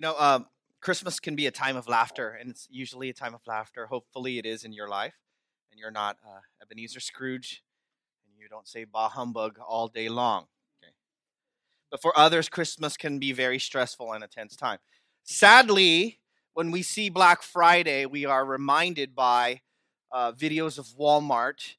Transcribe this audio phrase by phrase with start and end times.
[0.00, 0.46] You know, um,
[0.80, 3.84] Christmas can be a time of laughter, and it's usually a time of laughter.
[3.84, 5.12] Hopefully, it is in your life,
[5.70, 7.62] and you're not uh, Ebenezer Scrooge,
[8.24, 10.46] and you don't say "bah humbug" all day long.
[10.82, 10.94] Okay,
[11.90, 14.78] but for others, Christmas can be very stressful and a tense time.
[15.22, 16.20] Sadly,
[16.54, 19.60] when we see Black Friday, we are reminded by
[20.10, 21.74] uh, videos of Walmart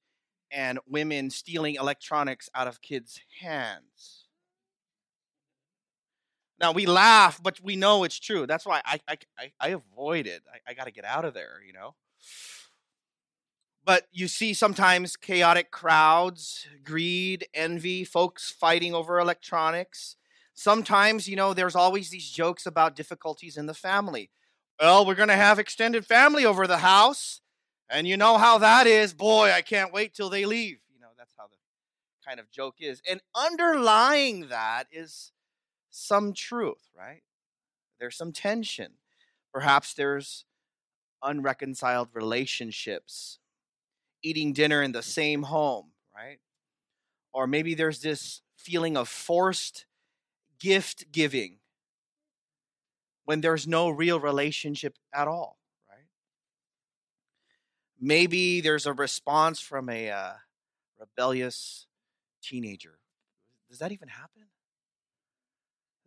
[0.51, 4.20] and women stealing electronics out of kids' hands.
[6.61, 8.45] Now we laugh, but we know it's true.
[8.45, 10.43] That's why I I, I, avoid it.
[10.53, 11.95] I, I got to get out of there, you know.
[13.83, 20.17] But you see sometimes chaotic crowds, greed, envy, folks fighting over electronics.
[20.53, 24.29] Sometimes, you know, there's always these jokes about difficulties in the family.
[24.79, 27.41] Well, we're going to have extended family over the house.
[27.89, 29.13] And you know how that is.
[29.13, 30.77] Boy, I can't wait till they leave.
[30.93, 31.57] You know, that's how the
[32.25, 33.01] kind of joke is.
[33.09, 35.31] And underlying that is
[35.91, 37.21] some truth, right?
[37.99, 38.93] There's some tension.
[39.53, 40.45] Perhaps there's
[41.21, 43.39] unreconciled relationships,
[44.23, 46.39] eating dinner in the same home, right?
[47.33, 49.85] Or maybe there's this feeling of forced
[50.59, 51.57] gift giving
[53.25, 55.57] when there's no real relationship at all,
[55.89, 56.05] right?
[57.99, 60.33] Maybe there's a response from a uh,
[60.99, 61.87] rebellious
[62.41, 62.97] teenager.
[63.69, 64.43] Does that even happen?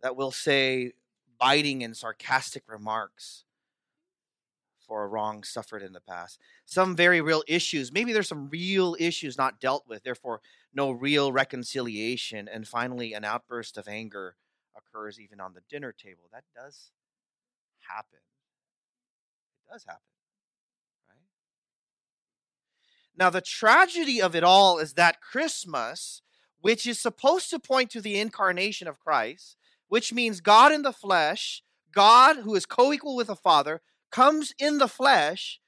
[0.05, 0.91] That will say
[1.39, 3.43] biting and sarcastic remarks
[4.85, 6.39] for a wrong suffered in the past.
[6.63, 7.91] Some very real issues.
[7.91, 10.41] Maybe there's some real issues not dealt with, therefore,
[10.75, 12.47] no real reconciliation.
[12.47, 14.35] And finally, an outburst of anger
[14.77, 16.29] occurs even on the dinner table.
[16.31, 16.91] That does
[17.79, 18.19] happen.
[19.57, 20.01] It does happen,
[21.09, 21.17] right?
[23.17, 26.21] Now, the tragedy of it all is that Christmas,
[26.61, 30.93] which is supposed to point to the incarnation of Christ, which means God in the
[30.93, 35.59] flesh, God who is co equal with the Father, comes in the flesh,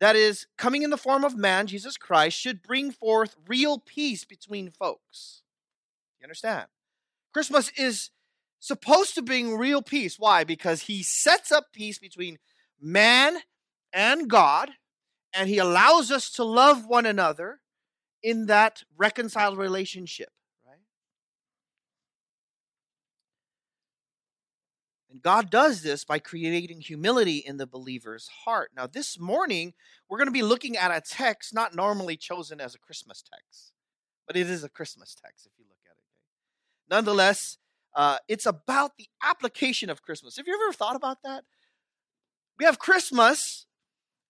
[0.00, 4.24] that is, coming in the form of man, Jesus Christ, should bring forth real peace
[4.24, 5.42] between folks.
[6.20, 6.66] You understand?
[7.32, 8.10] Christmas is
[8.60, 10.18] supposed to bring real peace.
[10.18, 10.44] Why?
[10.44, 12.38] Because he sets up peace between
[12.80, 13.38] man
[13.92, 14.72] and God,
[15.32, 17.60] and he allows us to love one another
[18.22, 20.30] in that reconciled relationship.
[25.24, 28.72] God does this by creating humility in the believer's heart.
[28.76, 29.72] Now, this morning,
[30.08, 33.72] we're going to be looking at a text not normally chosen as a Christmas text,
[34.26, 36.04] but it is a Christmas text if you look at it.
[36.90, 37.56] Nonetheless,
[37.96, 40.36] uh, it's about the application of Christmas.
[40.36, 41.44] Have you ever thought about that?
[42.58, 43.64] We have Christmas,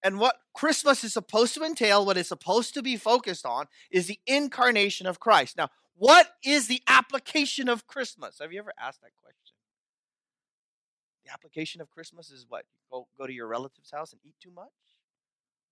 [0.01, 4.07] and what Christmas is supposed to entail, what it's supposed to be focused on, is
[4.07, 5.57] the incarnation of Christ.
[5.57, 8.39] Now, what is the application of Christmas?
[8.41, 9.54] Have you ever asked that question?
[11.25, 12.65] The application of Christmas is what?
[12.69, 14.73] You go, go to your relative's house and eat too much?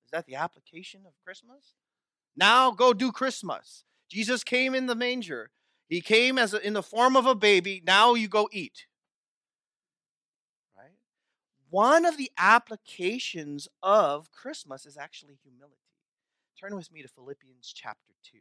[0.05, 1.75] Is that the application of Christmas?
[2.37, 3.85] Now go do Christmas.
[4.09, 5.51] Jesus came in the manger.
[5.89, 7.83] He came as a, in the form of a baby.
[7.87, 8.87] Now you go eat.
[10.77, 10.97] Right?
[11.69, 15.77] One of the applications of Christmas is actually humility.
[16.59, 18.39] Turn with me to Philippians chapter 2.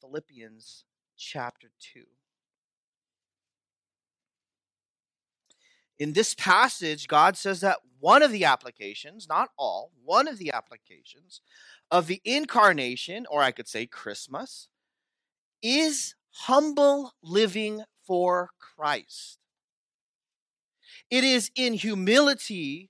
[0.00, 0.84] Philippians
[1.16, 2.04] chapter 2.
[6.00, 10.50] In this passage, God says that one of the applications, not all, one of the
[10.50, 11.42] applications
[11.90, 14.68] of the incarnation, or I could say Christmas,
[15.62, 19.38] is humble living for Christ.
[21.10, 22.88] It is in humility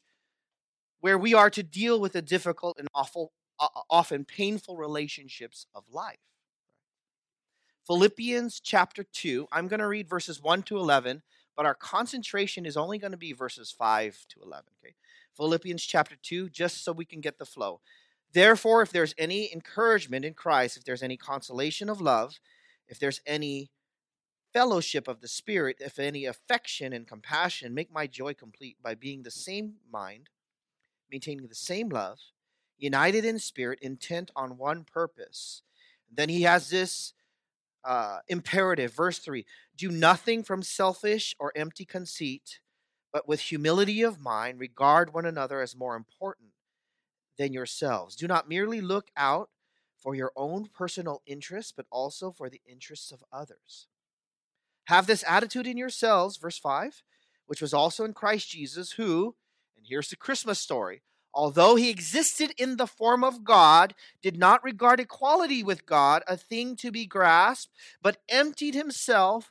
[1.01, 5.67] where we are to deal with the difficult and awful, uh, uh, often painful relationships
[5.75, 6.19] of life.
[7.89, 11.23] Philippians chapter 2, I'm going to read verses 1 to 11
[11.61, 14.65] but our concentration is only going to be verses 5 to 11.
[14.83, 14.95] Okay.
[15.37, 17.83] Philippians chapter 2, just so we can get the flow.
[18.33, 22.41] Therefore, if there's any encouragement in Christ, if there's any consolation of love,
[22.89, 23.69] if there's any
[24.55, 29.23] fellowship of the Spirit, if any affection and compassion, make my joy complete by being
[29.23, 30.31] the same mind,
[31.13, 32.21] maintaining the same love,
[32.79, 35.61] united in spirit, intent on one purpose.
[36.11, 37.13] Then he has this
[37.85, 38.93] uh, imperative.
[38.95, 39.45] Verse 3
[39.81, 42.61] Do nothing from selfish or empty conceit,
[43.15, 46.51] but with humility of mind, regard one another as more important
[47.39, 48.15] than yourselves.
[48.15, 49.49] Do not merely look out
[49.97, 53.87] for your own personal interests, but also for the interests of others.
[54.89, 57.03] Have this attitude in yourselves, verse 5,
[57.47, 59.35] which was also in Christ Jesus, who,
[59.79, 61.01] and here's the Christmas story,
[61.33, 66.37] although he existed in the form of God, did not regard equality with God a
[66.37, 67.73] thing to be grasped,
[68.03, 69.51] but emptied himself,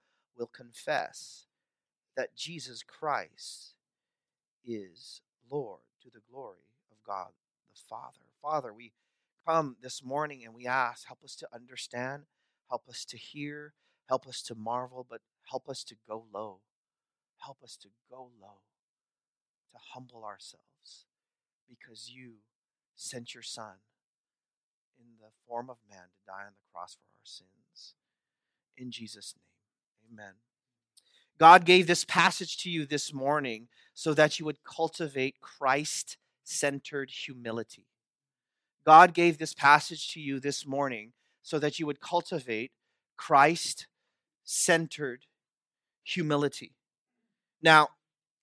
[0.37, 1.45] will confess
[2.15, 3.73] that Jesus Christ
[4.65, 7.29] is Lord to the glory of God
[7.73, 8.25] the Father.
[8.41, 8.91] Father, we
[9.47, 12.23] come this morning and we ask, help us to understand,
[12.69, 13.73] help us to hear,
[14.07, 16.59] help us to marvel, but help us to go low.
[17.37, 18.59] Help us to go low,
[19.71, 21.07] to humble ourselves,
[21.67, 22.33] because you
[22.95, 23.81] sent your Son
[24.99, 27.95] in the form of man to die on the cross for our sins.
[28.77, 29.50] In Jesus' name,
[30.11, 30.33] amen.
[31.37, 37.09] God gave this passage to you this morning so that you would cultivate Christ centered
[37.09, 37.87] humility.
[38.85, 41.13] God gave this passage to you this morning
[41.43, 42.71] so that you would cultivate
[43.17, 43.87] Christ
[44.43, 45.25] centered
[46.03, 46.73] humility.
[47.61, 47.89] Now,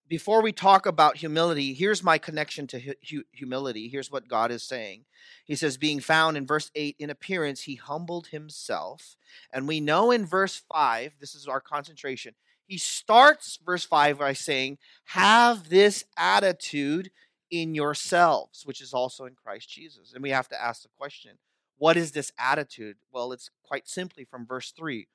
[0.08, 3.88] before we talk about humility, here's my connection to hu- humility.
[3.88, 5.04] Here's what God is saying.
[5.44, 9.16] He says, being found in verse 8 in appearance, he humbled himself.
[9.52, 12.34] And we know in verse 5, this is our concentration,
[12.66, 17.10] he starts verse 5 by saying, Have this attitude
[17.50, 20.12] in yourselves, which is also in Christ Jesus.
[20.12, 21.38] And we have to ask the question,
[21.78, 22.96] what is this attitude?
[23.10, 25.06] Well, it's quite simply from verse 3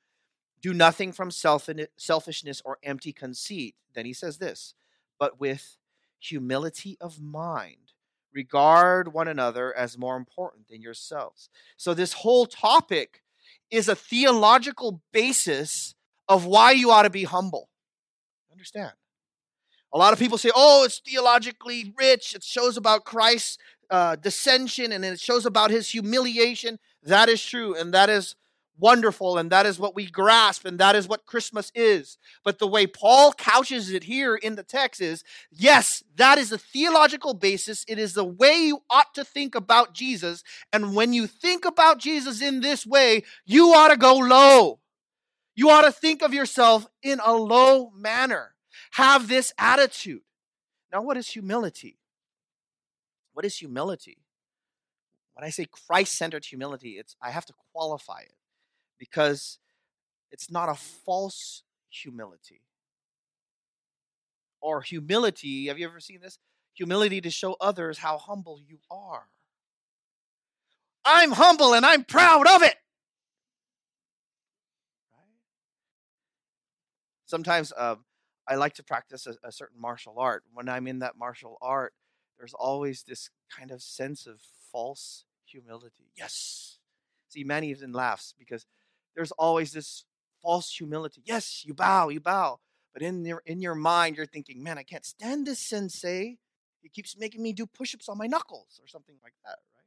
[0.63, 3.75] do nothing from selfishness or empty conceit.
[3.93, 4.73] Then he says this,
[5.19, 5.77] but with
[6.19, 7.93] humility of mind,
[8.33, 11.49] regard one another as more important than yourselves.
[11.77, 13.21] So, this whole topic
[13.69, 15.95] is a theological basis
[16.27, 17.69] of why you ought to be humble.
[18.51, 18.93] Understand?
[19.93, 22.33] A lot of people say, oh, it's theologically rich.
[22.33, 26.79] It shows about Christ's uh, descension and it shows about his humiliation.
[27.03, 27.75] That is true.
[27.75, 28.35] And that is
[28.77, 32.17] wonderful and that is what we grasp and that is what Christmas is.
[32.43, 36.57] But the way Paul couches it here in the text is yes, that is a
[36.57, 37.85] theological basis.
[37.87, 40.43] It is the way you ought to think about Jesus.
[40.71, 44.79] And when you think about Jesus in this way, you ought to go low.
[45.55, 48.55] You ought to think of yourself in a low manner.
[48.91, 50.21] Have this attitude.
[50.91, 51.99] Now, what is humility?
[53.33, 54.17] What is humility?
[55.33, 58.33] When I say Christ centered humility, it's I have to qualify it
[59.03, 59.59] because
[60.31, 62.61] it's not a false humility.
[64.61, 66.39] Or humility, have you ever seen this?
[66.73, 69.27] Humility to show others how humble you are.
[71.03, 72.75] I'm humble and I'm proud of it.
[77.25, 77.95] Sometimes uh,
[78.47, 80.43] I like to practice a, a certain martial art.
[80.53, 81.93] When I'm in that martial art,
[82.37, 84.39] there's always this kind of sense of
[84.71, 86.11] false humility.
[86.15, 86.79] Yes.
[87.27, 88.65] See, Manny even laughs because
[89.15, 90.05] there's always this
[90.41, 91.21] false humility.
[91.25, 92.59] Yes, you bow, you bow.
[92.93, 96.37] But in your in your mind, you're thinking, man, I can't stand this sensei.
[96.81, 99.85] He keeps making me do push-ups on my knuckles or something like that, right?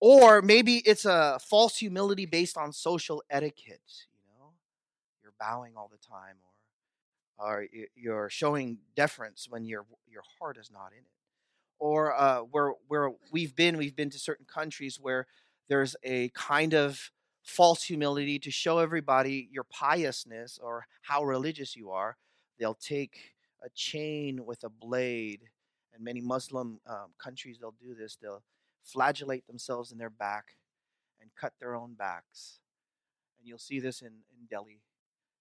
[0.00, 4.52] Or maybe it's a false humility based on social etiquette, you know?
[5.22, 6.52] You're bowing all the time or
[7.38, 11.10] or you're showing deference when your your heart is not in it.
[11.78, 15.26] Or uh, where where we've been, we've been to certain countries where
[15.68, 17.10] there's a kind of
[17.42, 22.16] false humility to show everybody your piousness or how religious you are.
[22.58, 25.42] They'll take a chain with a blade,
[25.94, 28.16] and many Muslim um, countries they'll do this.
[28.20, 28.42] They'll
[28.82, 30.56] flagellate themselves in their back
[31.20, 32.60] and cut their own backs.
[33.38, 34.80] And you'll see this in, in Delhi.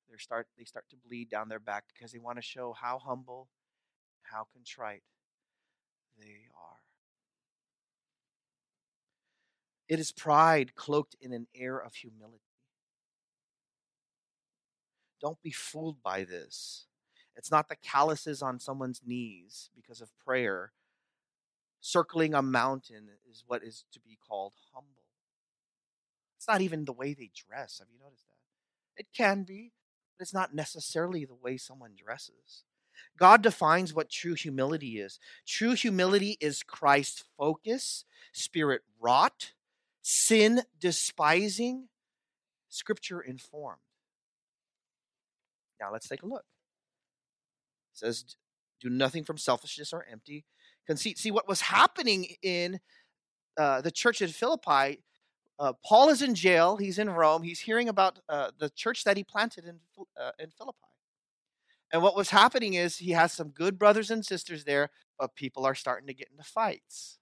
[0.10, 3.00] They start they start to bleed down their back because they want to show how
[3.00, 3.50] humble,
[4.24, 5.04] how contrite
[6.18, 6.75] they are.
[9.88, 12.42] It is pride cloaked in an air of humility.
[15.22, 16.86] Don't be fooled by this.
[17.36, 20.72] It's not the calluses on someone's knees because of prayer.
[21.82, 25.04] Circling a mountain is what is to be called humble.
[26.38, 27.80] It's not even the way they dress.
[27.80, 29.02] Have you noticed that?
[29.02, 29.72] It can be,
[30.18, 32.64] but it's not necessarily the way someone dresses.
[33.18, 35.20] God defines what true humility is.
[35.46, 39.54] True humility is Christ focus, spirit wrought,
[40.08, 41.88] sin despising,
[42.70, 43.80] scripture informed.
[45.82, 46.46] Now let's take a look.
[47.92, 48.24] It says,
[48.80, 50.46] do nothing from selfishness or empty
[50.86, 51.18] conceit.
[51.18, 52.80] See, what was happening in
[53.58, 55.02] uh, the church at Philippi,
[55.58, 56.78] uh, Paul is in jail.
[56.78, 57.42] He's in Rome.
[57.42, 59.80] He's hearing about uh, the church that he planted in,
[60.22, 60.78] uh, in Philippi.
[61.92, 65.66] And what was happening is he has some good brothers and sisters there, but people
[65.66, 67.18] are starting to get into fights.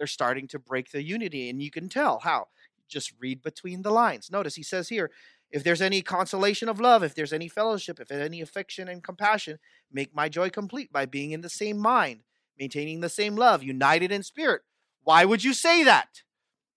[0.00, 2.48] They're starting to break the unity, and you can tell how.
[2.88, 4.30] Just read between the lines.
[4.30, 5.10] Notice he says here,
[5.50, 9.04] if there's any consolation of love, if there's any fellowship, if there's any affection and
[9.04, 9.58] compassion,
[9.92, 12.20] make my joy complete by being in the same mind,
[12.58, 14.62] maintaining the same love, united in spirit.
[15.02, 16.22] Why would you say that?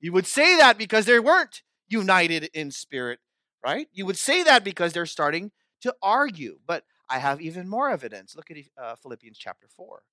[0.02, 3.20] You would say that because they weren't united in spirit,
[3.66, 3.88] right?
[3.94, 6.60] You would say that because they're starting to argue.
[6.68, 8.36] But I have even more evidence.
[8.36, 10.04] Look at uh, Philippians chapter 4.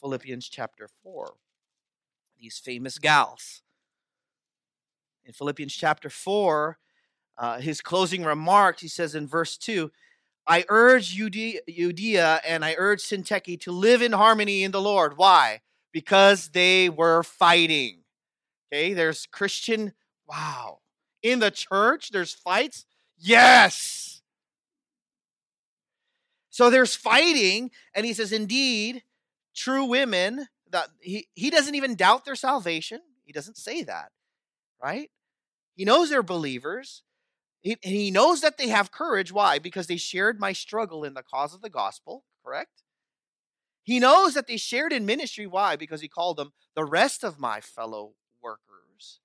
[0.00, 1.34] Philippians chapter 4.
[2.38, 3.62] These famous gals.
[5.24, 6.78] In Philippians chapter 4,
[7.38, 9.90] uh, his closing remarks, he says in verse 2
[10.46, 15.16] I urge Euodia and I urge Syntyche to live in harmony in the Lord.
[15.16, 15.60] Why?
[15.92, 18.04] Because they were fighting.
[18.72, 19.92] Okay, there's Christian,
[20.28, 20.80] wow.
[21.22, 22.86] In the church, there's fights?
[23.18, 24.22] Yes.
[26.50, 29.02] So there's fighting, and he says, indeed,
[29.54, 33.00] true women, that he, he doesn't even doubt their salvation.
[33.24, 34.12] He doesn't say that,
[34.82, 35.10] right?
[35.74, 37.02] He knows they're believers.
[37.60, 39.32] He, he knows that they have courage.
[39.32, 39.58] Why?
[39.58, 42.82] Because they shared my struggle in the cause of the gospel, correct?
[43.82, 45.46] He knows that they shared in ministry.
[45.46, 45.76] Why?
[45.76, 49.20] Because he called them the rest of my fellow workers.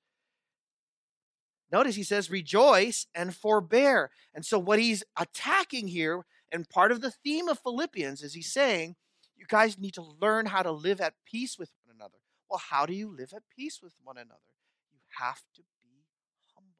[1.72, 4.12] Notice he says, rejoice and forbear.
[4.36, 8.52] And so, what he's attacking here, and part of the theme of Philippians, is he's
[8.52, 8.96] saying,
[9.42, 12.20] you guys need to learn how to live at peace with one another.
[12.48, 14.54] Well, how do you live at peace with one another?
[14.94, 16.06] You have to be
[16.54, 16.78] humble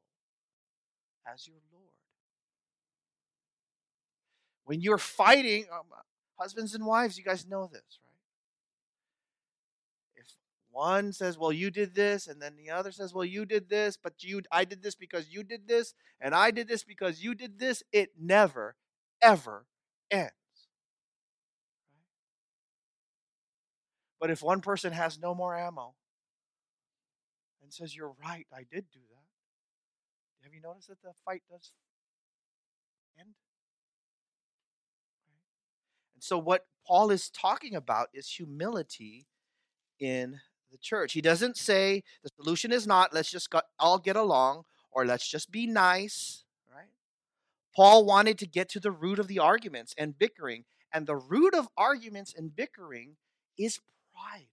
[1.26, 1.88] as your Lord.
[4.64, 5.86] When you're fighting, um,
[6.38, 8.12] husbands and wives, you guys know this, right?
[10.14, 10.36] If
[10.70, 13.96] one says, "Well, you did this," and then the other says, "Well, you did this,
[13.96, 17.34] but you I did this because you did this, and I did this because you
[17.34, 18.76] did this," it never
[19.20, 19.66] ever
[20.10, 20.32] ends.
[24.22, 25.94] But if one person has no more ammo
[27.60, 31.72] and says, You're right, I did do that, have you noticed that the fight does
[33.18, 33.34] end?
[36.14, 39.26] And so, what Paul is talking about is humility
[39.98, 40.38] in
[40.70, 41.14] the church.
[41.14, 44.62] He doesn't say the solution is not let's just all get along
[44.92, 46.90] or let's just be nice, right?
[47.74, 51.56] Paul wanted to get to the root of the arguments and bickering, and the root
[51.56, 53.16] of arguments and bickering
[53.58, 53.80] is
[54.12, 54.46] pride.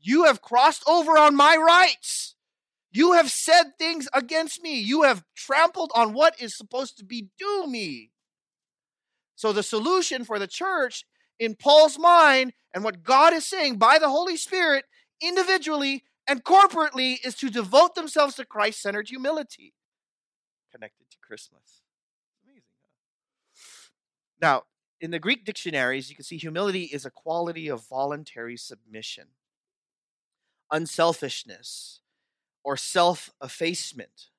[0.00, 2.34] You have crossed over on my rights.
[2.92, 4.78] You have said things against me.
[4.80, 8.10] You have trampled on what is supposed to be due me.
[9.34, 11.04] So, the solution for the church
[11.38, 14.84] in Paul's mind and what God is saying by the Holy Spirit
[15.20, 19.74] individually and corporately is to devote themselves to Christ centered humility
[20.72, 21.82] connected to Christmas.
[22.44, 22.62] Amazing.
[24.40, 24.64] Now,
[25.00, 29.28] in the Greek dictionaries, you can see humility is a quality of voluntary submission,
[30.70, 32.00] unselfishness,
[32.64, 34.30] or self effacement.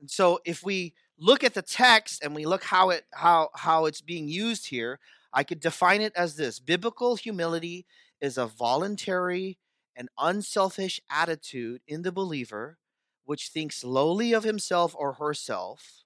[0.00, 3.86] And so if we look at the text and we look how it how how
[3.86, 4.98] it's being used here,
[5.32, 6.60] I could define it as this.
[6.60, 7.86] Biblical humility
[8.20, 9.58] is a voluntary
[9.96, 12.78] and unselfish attitude in the believer
[13.24, 16.04] which thinks lowly of himself or herself,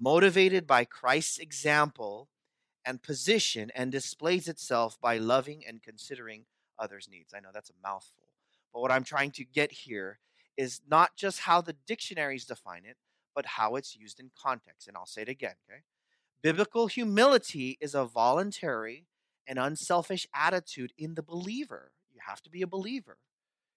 [0.00, 2.30] motivated by Christ's example
[2.86, 6.44] and position and displays itself by loving and considering
[6.78, 7.34] others' needs.
[7.34, 8.28] I know that's a mouthful.
[8.72, 10.20] But what I'm trying to get here
[10.56, 12.96] is not just how the dictionaries define it,
[13.34, 14.88] but how it's used in context.
[14.88, 15.80] And I'll say it again, okay?
[16.42, 19.06] Biblical humility is a voluntary
[19.46, 21.92] and unselfish attitude in the believer.
[22.12, 23.18] You have to be a believer.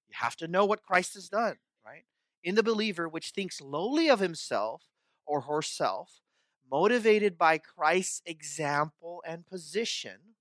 [0.07, 2.03] You have to know what Christ has done, right?
[2.43, 4.83] In the believer, which thinks lowly of himself
[5.25, 6.21] or herself,
[6.71, 10.35] motivated by Christ's example and position,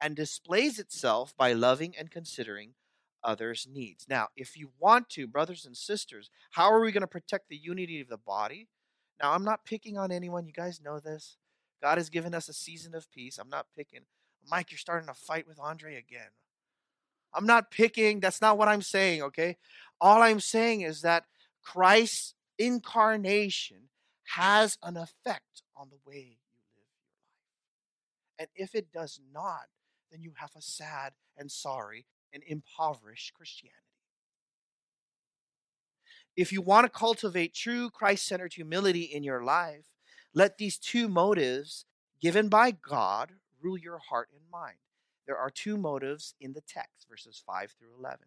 [0.00, 2.74] and displays itself by loving and considering
[3.22, 4.06] others' needs.
[4.08, 7.56] Now, if you want to, brothers and sisters, how are we going to protect the
[7.56, 8.68] unity of the body?
[9.22, 10.46] Now, I'm not picking on anyone.
[10.46, 11.36] You guys know this.
[11.82, 13.38] God has given us a season of peace.
[13.38, 14.00] I'm not picking.
[14.50, 16.30] Mike, you're starting to fight with Andre again.
[17.34, 18.20] I'm not picking.
[18.20, 19.58] That's not what I'm saying, okay?
[20.00, 21.24] All I'm saying is that
[21.62, 23.89] Christ's incarnation
[24.36, 28.38] has an effect on the way you live your life.
[28.38, 29.66] And if it does not,
[30.10, 33.76] then you have a sad and sorry and impoverished Christianity.
[36.36, 39.84] If you want to cultivate true Christ centered humility in your life,
[40.32, 41.84] let these two motives
[42.20, 44.78] given by God rule your heart and mind.
[45.26, 48.18] There are two motives in the text, verses 5 through 11.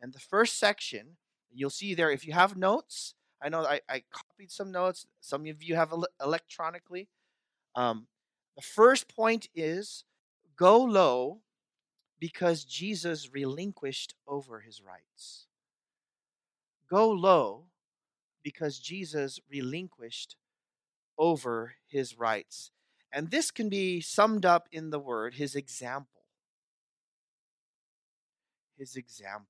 [0.00, 1.16] And the first section,
[1.52, 5.06] you'll see there, if you have notes, I know I, I copied some notes.
[5.20, 7.08] Some of you have ele- electronically.
[7.74, 8.06] Um,
[8.56, 10.04] the first point is
[10.56, 11.40] go low
[12.18, 15.46] because Jesus relinquished over his rights.
[16.88, 17.64] Go low
[18.42, 20.36] because Jesus relinquished
[21.18, 22.70] over his rights.
[23.12, 26.22] And this can be summed up in the word his example.
[28.76, 29.48] His example.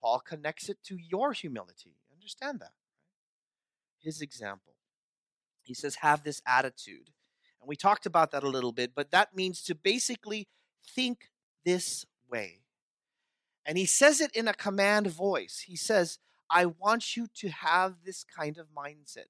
[0.00, 1.96] Paul connects it to your humility.
[2.20, 2.72] Understand that.
[3.98, 4.74] His example.
[5.62, 7.10] He says, have this attitude.
[7.60, 10.48] And we talked about that a little bit, but that means to basically
[10.86, 11.30] think
[11.64, 12.60] this way.
[13.64, 15.64] And he says it in a command voice.
[15.66, 16.18] He says,
[16.50, 19.28] I want you to have this kind of mindset.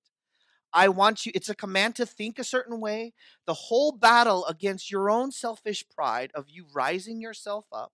[0.72, 3.12] I want you, it's a command to think a certain way.
[3.46, 7.92] The whole battle against your own selfish pride of you rising yourself up,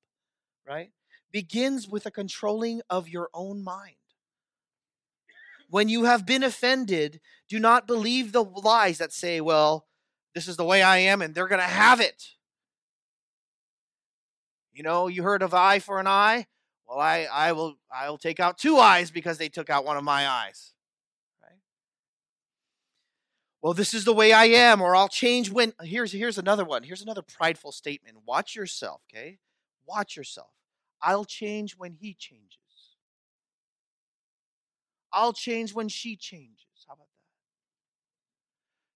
[0.67, 0.91] right,
[1.33, 3.97] begins with a controlling of your own mind.
[5.69, 9.87] When you have been offended, do not believe the lies that say, well,
[10.35, 12.29] this is the way I am and they're going to have it.
[14.73, 16.47] You know, you heard of eye for an eye?
[16.87, 19.97] Well, I, I will I will take out two eyes because they took out one
[19.97, 20.75] of my eyes.
[21.43, 21.59] Right?
[23.63, 26.83] Well, this is the way I am, or I'll change when here's here's another one.
[26.83, 28.19] Here's another prideful statement.
[28.27, 29.39] Watch yourself, okay?
[29.87, 30.51] Watch yourself.
[31.03, 32.59] I'll change when he changes.
[35.17, 36.85] I'll change when she changes.
[36.87, 37.09] How about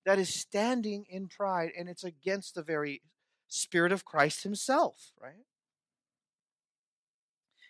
[0.04, 0.10] that?
[0.10, 3.00] That is standing in pride, and it's against the very
[3.48, 5.46] Spirit of Christ Himself, right?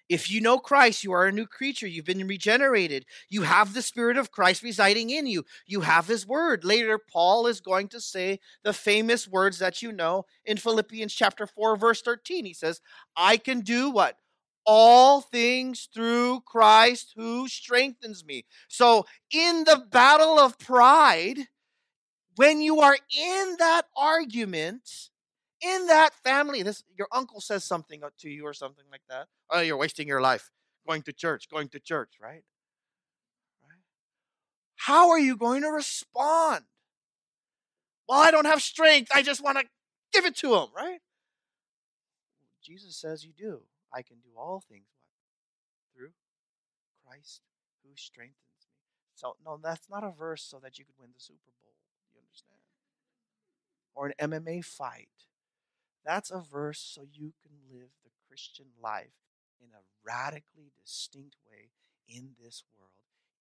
[0.09, 1.87] If you know Christ, you are a new creature.
[1.87, 3.07] You've been regenerated.
[3.29, 5.45] You have the Spirit of Christ residing in you.
[5.67, 6.65] You have His Word.
[6.65, 11.47] Later, Paul is going to say the famous words that you know in Philippians chapter
[11.47, 12.45] 4, verse 13.
[12.45, 12.81] He says,
[13.17, 14.17] I can do what?
[14.67, 18.45] All things through Christ who strengthens me.
[18.69, 21.49] So, in the battle of pride,
[22.37, 24.89] when you are in that argument,
[25.63, 29.29] in that family, this your uncle says something uh, to you or something like that.
[29.51, 30.51] Oh, you're wasting your life
[30.87, 32.43] going to church, going to church, right?
[33.63, 33.83] Right?
[34.77, 36.65] How are you going to respond?
[38.09, 39.11] Well, I don't have strength.
[39.15, 39.65] I just want to
[40.13, 41.01] give it to him, right?
[42.63, 43.61] Jesus says you do.
[43.93, 45.95] I can do all things what?
[45.95, 46.13] through
[47.05, 47.43] Christ
[47.83, 48.79] who strengthens me.
[49.15, 51.75] So no, that's not a verse so that you could win the Super Bowl.
[52.15, 52.61] You understand?
[53.95, 55.09] Or an MMA fight
[56.05, 59.15] that's a verse so you can live the Christian life
[59.61, 61.71] in a radically distinct way
[62.09, 62.91] in this world,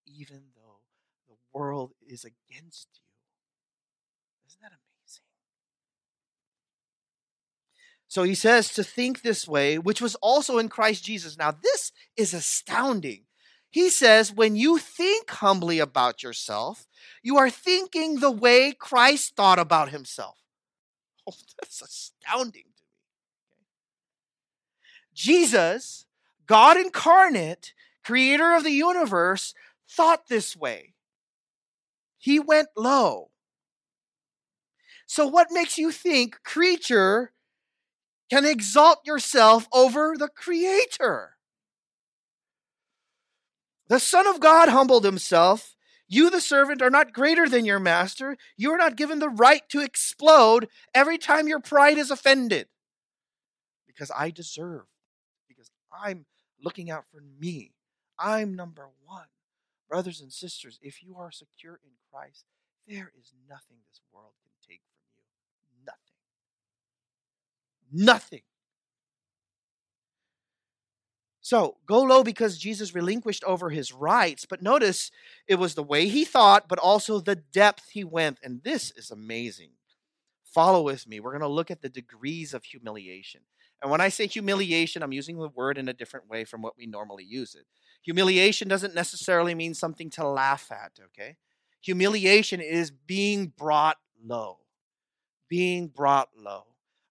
[0.06, 0.82] even though
[1.28, 3.08] the world is against you.
[4.46, 4.89] Isn't that amazing?
[8.10, 11.38] So he says to think this way, which was also in Christ Jesus.
[11.38, 13.26] Now, this is astounding.
[13.70, 16.88] He says, when you think humbly about yourself,
[17.22, 20.36] you are thinking the way Christ thought about himself.
[21.28, 22.84] Oh, that's astounding to
[23.60, 23.68] me.
[25.14, 26.08] Jesus,
[26.48, 29.54] God incarnate, creator of the universe,
[29.88, 30.96] thought this way.
[32.18, 33.30] He went low.
[35.06, 37.34] So, what makes you think, creature,
[38.30, 41.38] can exalt yourself over the creator?
[43.88, 45.76] The Son of God humbled himself
[46.12, 48.36] you, the servant, are not greater than your master.
[48.58, 52.68] You are not given the right to explode every time your pride is offended.
[53.86, 54.86] Because I deserve,
[55.48, 56.26] because I'm
[56.60, 57.74] looking out for me.
[58.18, 59.28] I'm number one.
[59.88, 62.46] Brothers and sisters, if you are secure in Christ,
[62.88, 65.24] there is nothing this world can take from you.
[67.92, 68.42] Nothing.
[71.42, 74.46] So go low because Jesus relinquished over his rights.
[74.46, 75.10] But notice
[75.48, 78.38] it was the way he thought, but also the depth he went.
[78.44, 79.72] And this is amazing.
[80.44, 81.20] Follow with me.
[81.20, 83.42] We're going to look at the degrees of humiliation.
[83.82, 86.78] And when I say humiliation, I'm using the word in a different way from what
[86.78, 87.66] we normally use it.
[88.04, 91.38] Humiliation doesn't necessarily mean something to laugh at, okay?
[91.82, 94.60] Humiliation is being brought low.
[95.50, 96.66] Being brought low.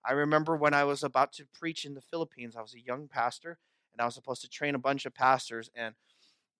[0.08, 3.08] I remember when I was about to preach in the Philippines, I was a young
[3.08, 3.58] pastor
[3.92, 5.68] and I was supposed to train a bunch of pastors.
[5.74, 5.94] And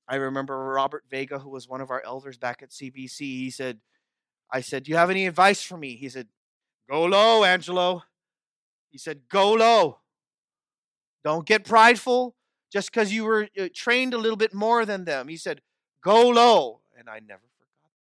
[0.07, 3.81] I remember Robert Vega, who was one of our elders back at CBC, he said,
[4.53, 5.97] I said, Do you have any advice for me?
[5.97, 6.29] He said,
[6.91, 8.03] Go low, Angelo.
[8.91, 10.01] He said, Go low.
[11.25, 12.35] Don't get prideful
[12.71, 15.29] just because you were uh, trained a little bit more than them.
[15.29, 15.63] He said,
[16.03, 16.81] Go low.
[16.99, 17.93] And I never forgot.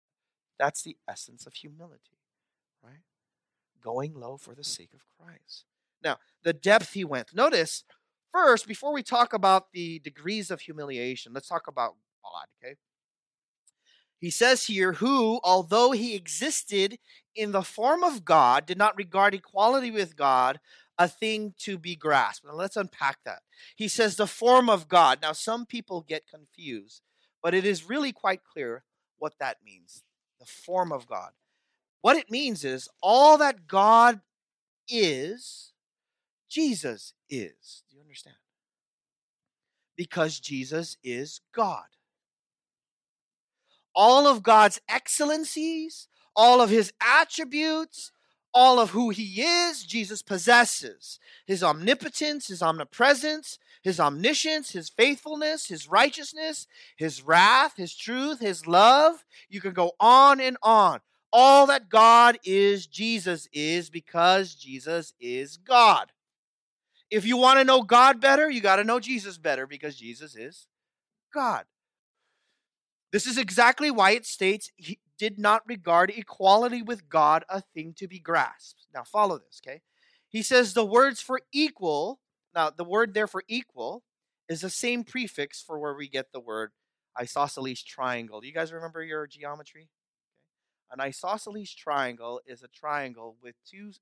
[0.58, 2.17] That's the essence of humility?
[3.82, 5.64] Going low for the sake of Christ.
[6.02, 7.34] Now, the depth he went.
[7.34, 7.84] Notice
[8.32, 12.76] First, before we talk about the degrees of humiliation, let's talk about God, okay?
[14.18, 16.98] He says here, who, although he existed
[17.34, 20.60] in the form of God, did not regard equality with God
[20.98, 22.44] a thing to be grasped.
[22.44, 23.42] Now let's unpack that.
[23.76, 25.20] He says the form of God.
[25.22, 27.02] Now, some people get confused,
[27.42, 28.82] but it is really quite clear
[29.18, 30.02] what that means
[30.40, 31.30] the form of God.
[32.00, 34.20] What it means is all that God
[34.88, 35.72] is,
[36.48, 37.82] Jesus is.
[37.88, 38.36] Do you understand?
[39.96, 41.84] Because Jesus is God.
[43.94, 46.06] All of God's excellencies,
[46.36, 48.12] all of his attributes,
[48.54, 51.18] all of who he is, Jesus possesses.
[51.46, 58.66] His omnipotence, his omnipresence, his omniscience, his faithfulness, his righteousness, his wrath, his truth, his
[58.66, 59.24] love.
[59.48, 61.00] You can go on and on.
[61.32, 66.10] All that God is, Jesus is because Jesus is God.
[67.10, 70.36] If you want to know God better, you got to know Jesus better because Jesus
[70.36, 70.66] is
[71.32, 71.64] God.
[73.12, 77.94] This is exactly why it states he did not regard equality with God a thing
[77.96, 78.86] to be grasped.
[78.94, 79.80] Now, follow this, okay?
[80.28, 82.20] He says the words for equal,
[82.54, 84.02] now the word there for equal
[84.48, 86.72] is the same prefix for where we get the word
[87.18, 88.40] isosceles triangle.
[88.40, 89.88] Do you guys remember your geometry?
[90.90, 93.92] An isosceles triangle is a triangle with two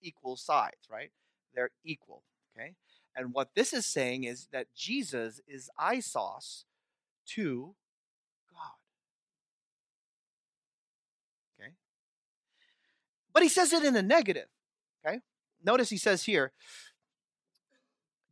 [0.00, 1.10] equal sides, right?
[1.54, 2.22] They're equal,
[2.56, 2.74] okay?
[3.16, 6.64] And what this is saying is that Jesus is isos
[7.28, 7.74] to
[8.52, 8.76] God.
[11.58, 11.72] Okay?
[13.32, 14.48] But he says it in a negative.
[15.04, 15.20] Okay?
[15.64, 16.52] Notice he says here,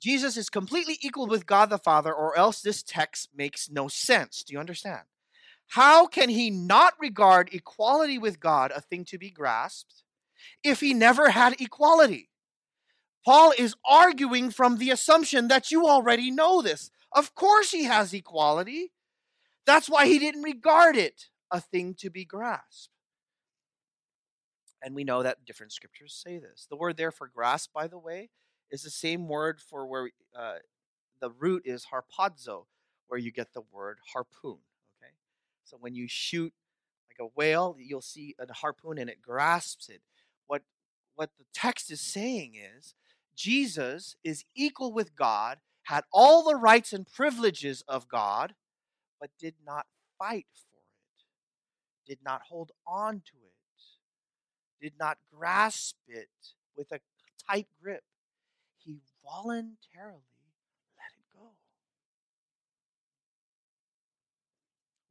[0.00, 4.44] Jesus is completely equal with God the Father, or else this text makes no sense.
[4.44, 5.04] Do you understand?
[5.68, 10.02] How can he not regard equality with God a thing to be grasped
[10.62, 12.30] if he never had equality?
[13.24, 16.90] Paul is arguing from the assumption that you already know this.
[17.10, 18.92] Of course, he has equality.
[19.66, 22.90] That's why he didn't regard it a thing to be grasped.
[24.82, 26.66] And we know that different scriptures say this.
[26.68, 28.28] The word there for grasp, by the way,
[28.70, 30.56] is the same word for where uh,
[31.20, 32.66] the root is harpazo,
[33.06, 34.58] where you get the word harpoon.
[35.64, 36.52] So when you shoot
[37.10, 40.02] like a whale, you'll see a harpoon and it grasps it.
[40.46, 40.62] What
[41.14, 42.94] what the text is saying is
[43.36, 48.54] Jesus is equal with God, had all the rights and privileges of God,
[49.20, 49.86] but did not
[50.18, 51.24] fight for it,
[52.06, 53.54] did not hold on to it
[54.84, 56.28] did not grasp it
[56.76, 57.00] with a
[57.48, 58.04] tight grip.
[58.84, 60.20] He voluntarily
[60.98, 61.52] let it go.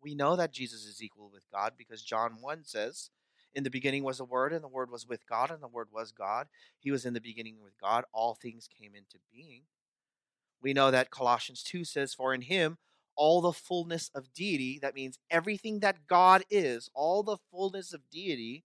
[0.03, 3.09] We know that Jesus is equal with God because John 1 says,
[3.55, 5.87] In the beginning was the Word, and the Word was with God, and the Word
[5.91, 6.47] was God.
[6.77, 8.03] He was in the beginning with God.
[8.11, 9.63] All things came into being.
[10.61, 12.77] We know that Colossians 2 says, For in him
[13.15, 18.09] all the fullness of deity, that means everything that God is, all the fullness of
[18.09, 18.63] deity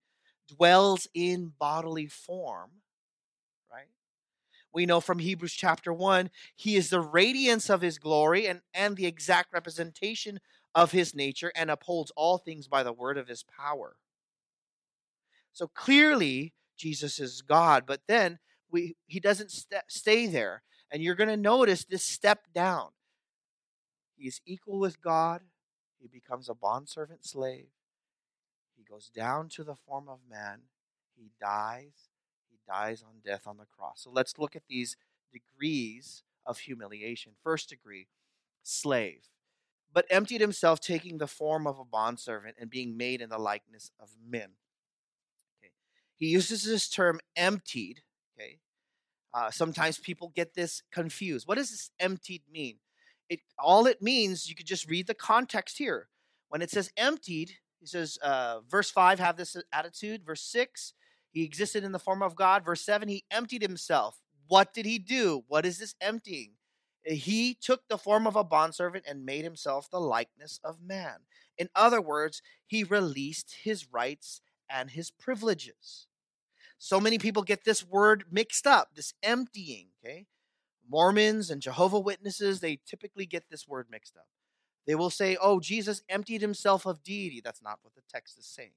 [0.48, 2.70] dwells in bodily form,
[3.70, 3.88] right?
[4.72, 8.96] We know from Hebrews chapter 1, he is the radiance of his glory and, and
[8.96, 10.40] the exact representation
[10.78, 13.96] of his nature and upholds all things by the word of his power.
[15.52, 18.38] So clearly, Jesus is God, but then
[18.70, 20.62] we, he doesn't st- stay there.
[20.90, 22.90] And you're going to notice this step down.
[24.16, 25.42] He's equal with God,
[26.00, 27.68] he becomes a bondservant slave
[28.78, 30.60] he goes down to the form of man.
[31.16, 32.10] He dies.
[32.48, 34.02] He dies on death on the cross.
[34.02, 34.96] So let's look at these
[35.32, 37.32] degrees of humiliation.
[37.42, 38.06] First degree,
[38.62, 39.24] slave,
[39.92, 43.90] but emptied himself, taking the form of a bondservant and being made in the likeness
[44.00, 44.50] of men.
[45.60, 45.72] Okay.
[46.16, 48.02] He uses this term emptied.
[48.38, 48.58] Okay.
[49.34, 51.46] Uh, sometimes people get this confused.
[51.46, 52.78] What does this emptied mean?
[53.28, 54.48] It all it means.
[54.48, 56.08] You could just read the context here.
[56.48, 60.24] When it says emptied, he says, uh, verse 5, have this attitude.
[60.24, 60.94] Verse 6,
[61.30, 62.64] he existed in the form of God.
[62.64, 64.20] Verse 7, he emptied himself.
[64.48, 65.44] What did he do?
[65.46, 66.52] What is this emptying?
[67.08, 71.20] He took the form of a bondservant and made himself the likeness of man.
[71.56, 74.40] In other words, he released his rights
[74.70, 76.06] and his privileges.
[76.76, 80.26] So many people get this word mixed up, this emptying, okay?
[80.88, 84.28] Mormons and Jehovah Witnesses, they typically get this word mixed up.
[84.86, 87.40] They will say, oh, Jesus emptied himself of deity.
[87.44, 88.70] That's not what the text is saying.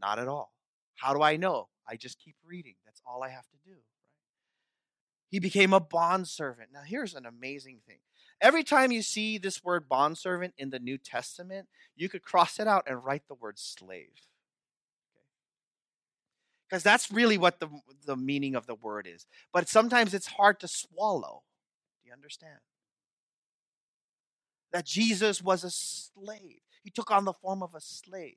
[0.00, 0.52] Not at all.
[0.96, 1.68] How do I know?
[1.88, 2.74] I just keep reading.
[2.84, 3.76] That's all I have to do.
[5.28, 6.70] He became a bondservant.
[6.72, 7.98] Now, here's an amazing thing.
[8.40, 12.68] Every time you see this word bondservant in the New Testament, you could cross it
[12.68, 14.12] out and write the word slave.
[16.68, 17.68] Because that's really what the,
[18.04, 19.26] the meaning of the word is.
[19.52, 21.42] But sometimes it's hard to swallow.
[22.02, 22.58] Do you understand?
[24.76, 26.60] that Jesus was a slave.
[26.82, 28.36] He took on the form of a slave.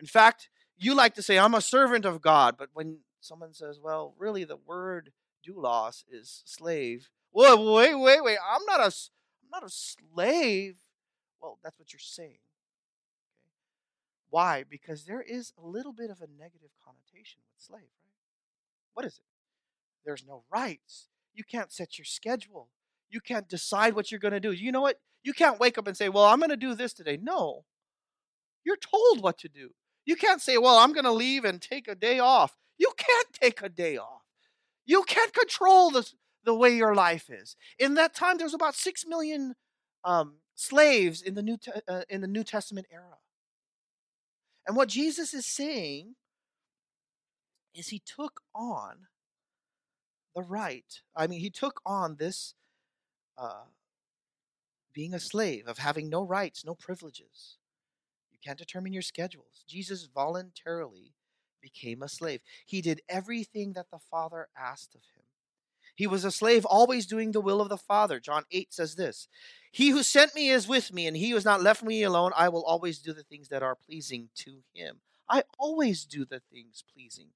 [0.00, 3.78] In fact, you like to say, I'm a servant of God, but when someone says,
[3.82, 5.12] well, really the word
[5.46, 7.08] doulos is slave.
[7.32, 8.38] Well, wait, wait, wait.
[8.44, 10.76] I'm not a, I'm not a slave.
[11.40, 12.38] Well, that's what you're saying.
[14.30, 14.64] Why?
[14.68, 18.14] Because there is a little bit of a negative connotation with slave, right?
[18.94, 19.24] What is it?
[20.04, 21.08] There's no rights.
[21.34, 22.68] You can't set your schedule.
[23.10, 24.52] You can't decide what you're going to do.
[24.52, 25.00] You know what?
[25.22, 27.18] You can't wake up and say, Well, I'm going to do this today.
[27.20, 27.64] No.
[28.64, 29.70] You're told what to do.
[30.04, 32.56] You can't say, Well, I'm going to leave and take a day off.
[32.82, 34.24] You can't take a day off.
[34.84, 36.04] You can't control the,
[36.42, 37.54] the way your life is.
[37.78, 39.54] In that time, there was about six million
[40.02, 43.18] um, slaves in the New uh, in the New Testament era.
[44.66, 46.16] And what Jesus is saying
[47.72, 49.06] is he took on
[50.34, 51.02] the right.
[51.14, 52.54] I mean, he took on this
[53.38, 53.66] uh,
[54.92, 57.58] being a slave, of having no rights, no privileges.
[58.32, 59.62] You can't determine your schedules.
[59.68, 61.14] Jesus voluntarily
[61.62, 62.40] became a slave.
[62.66, 65.22] He did everything that the Father asked of him.
[65.94, 68.18] He was a slave, always doing the will of the Father.
[68.18, 69.28] John 8 says this
[69.70, 72.32] He who sent me is with me, and he who has not left me alone,
[72.36, 75.00] I will always do the things that are pleasing to him.
[75.28, 77.28] I always do the things pleasing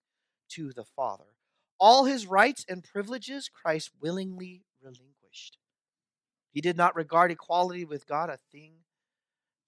[0.50, 1.24] to the Father.
[1.78, 5.58] All his rights and privileges Christ willingly relinquished.
[6.50, 8.72] He did not regard equality with God a thing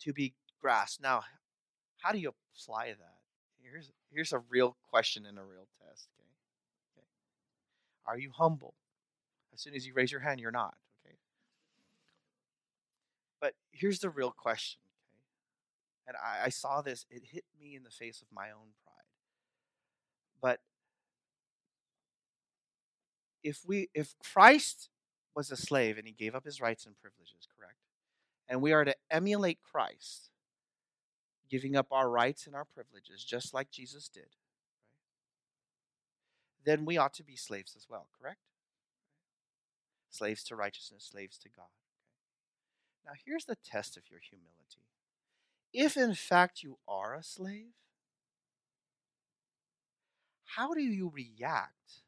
[0.00, 1.02] to be grasped.
[1.02, 1.22] Now,
[1.98, 3.17] how do you apply that?
[3.70, 6.08] Here's, here's a real question and a real test.
[6.16, 6.98] Okay?
[6.98, 7.06] okay.
[8.06, 8.74] Are you humble?
[9.52, 10.74] As soon as you raise your hand, you're not.
[11.04, 11.16] Okay.
[13.40, 14.80] But here's the real question.
[15.12, 16.08] Okay.
[16.08, 18.98] And I, I saw this, it hit me in the face of my own pride.
[20.40, 20.60] But
[23.42, 24.88] if we if Christ
[25.34, 27.76] was a slave and he gave up his rights and privileges, correct?
[28.48, 30.30] And we are to emulate Christ,
[31.50, 34.28] giving up our rights and our privileges, just like Jesus did, right?
[36.64, 38.40] then we ought to be slaves as well, correct?
[40.10, 41.64] Slaves to righteousness, slaves to God.
[41.64, 43.06] Okay?
[43.06, 44.84] Now, here's the test of your humility.
[45.72, 47.72] If in fact you are a slave,
[50.44, 52.02] how do you react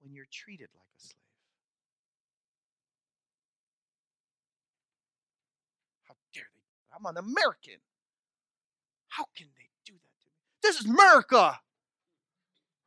[0.00, 1.16] when you're treated like a slave?
[6.04, 6.96] How dare they?
[6.96, 7.80] I'm an American.
[9.10, 10.40] How can they do that to me?
[10.62, 11.60] This is America!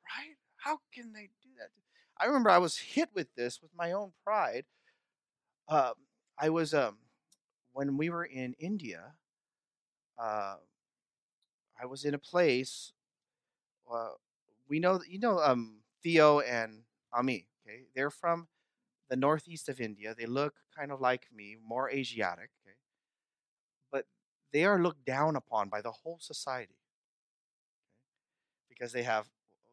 [0.03, 0.35] Right?
[0.57, 1.69] How can they do that?
[2.19, 4.65] I remember I was hit with this with my own pride.
[5.67, 5.93] Um,
[6.39, 6.97] I was um,
[7.73, 9.13] when we were in India.
[10.17, 10.55] Uh,
[11.81, 12.93] I was in a place.
[13.91, 14.11] Uh,
[14.69, 17.47] we know you know um, Theo and Ami.
[17.67, 18.47] Okay, they're from
[19.09, 20.15] the northeast of India.
[20.17, 22.51] They look kind of like me, more Asiatic.
[24.53, 26.75] They are looked down upon by the whole society.
[26.75, 28.69] Okay?
[28.69, 29.27] Because they have,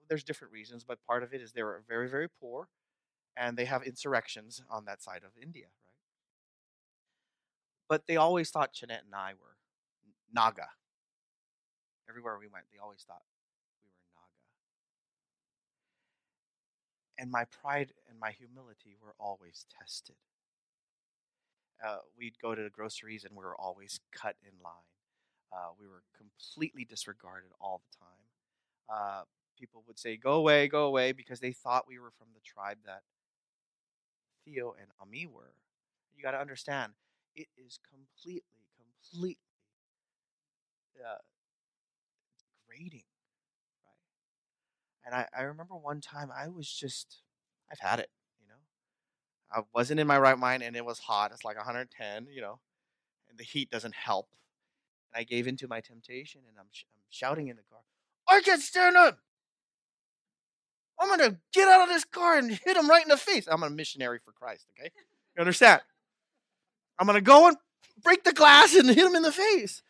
[0.09, 2.69] there's different reasons, but part of it is they're very, very poor,
[3.37, 5.95] and they have insurrections on that side of India, right?
[7.89, 9.57] But they always thought Jeanette and I were
[10.33, 10.69] Naga.
[12.09, 13.23] Everywhere we went, they always thought
[13.85, 14.41] we were Naga
[17.21, 20.17] and my pride and my humility were always tested.
[21.85, 24.89] Uh, we'd go to the groceries and we were always cut in line.
[25.53, 28.21] Uh, we were completely disregarded all the time.
[28.89, 29.23] Uh,
[29.59, 32.79] people would say, Go away, go away, because they thought we were from the tribe
[32.85, 33.03] that
[34.45, 35.55] Theo and Ami were.
[36.15, 36.93] You got to understand,
[37.35, 38.43] it is completely,
[38.77, 39.39] completely
[41.01, 41.17] uh,
[42.69, 43.05] degrading
[45.05, 47.23] and I, I remember one time I was just,
[47.71, 48.11] I've had it.
[49.53, 51.33] I wasn't in my right mind and it was hot.
[51.33, 52.59] It's like 110, you know,
[53.29, 54.29] and the heat doesn't help.
[55.13, 57.81] And I gave into my temptation and I'm, sh- I'm shouting in the car,
[58.29, 59.19] I can't stand up.
[61.01, 63.49] I'm going to get out of this car and hit him right in the face.
[63.51, 64.91] I'm a missionary for Christ, okay?
[65.35, 65.81] You understand?
[66.99, 67.57] I'm going to go and
[68.03, 69.83] break the glass and hit him in the face.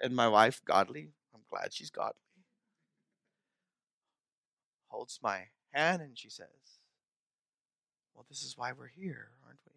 [0.00, 2.16] And my wife, godly, I'm glad she's godly
[4.92, 6.46] holds my hand and she says,
[8.22, 9.72] Well, this is why we're here, aren't we?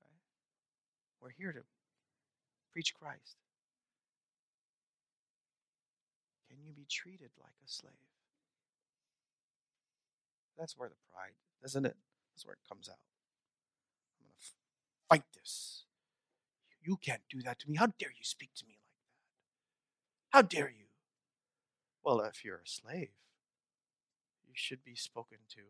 [0.00, 0.20] Right?
[1.20, 1.62] We're here to
[2.72, 3.38] preach Christ.
[6.48, 7.92] Can you be treated like a slave?
[10.56, 11.96] That's where the pride, isn't it?
[12.32, 13.02] That's where it comes out.
[14.20, 14.46] I'm going to
[15.08, 15.86] fight this.
[16.84, 17.78] You can't do that to me.
[17.78, 18.94] How dare you speak to me like
[20.30, 20.36] that?
[20.38, 20.86] How dare you?
[22.04, 23.10] Well, if you're a slave,
[24.46, 25.62] you should be spoken to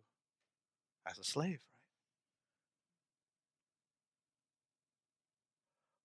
[1.11, 1.61] as a slave,